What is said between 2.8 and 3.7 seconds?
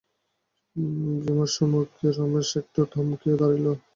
থমকিয়া দাঁড়াইল।